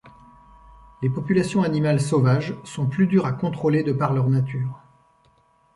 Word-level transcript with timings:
Les 1.03 1.11
populations 1.11 1.61
animales 1.61 2.01
sauvages 2.01 2.55
sont 2.63 2.87
plus 2.87 3.05
dures 3.05 3.27
à 3.27 3.33
contrôler 3.33 3.83
de 3.83 3.93
par 3.93 4.13
leur 4.13 4.29
nature. 4.31 4.81